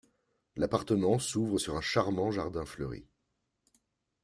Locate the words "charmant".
1.81-2.31